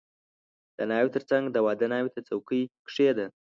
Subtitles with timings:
[0.77, 3.25] •د ناوې تر څنګ د واده ناوې ته څوکۍ کښېږده.